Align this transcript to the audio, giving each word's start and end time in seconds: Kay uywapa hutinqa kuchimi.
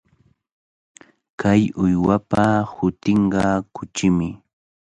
Kay 1.39 1.61
uywapa 1.83 2.43
hutinqa 2.73 3.43
kuchimi. 3.75 4.27